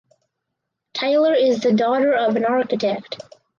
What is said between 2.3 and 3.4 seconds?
an architect.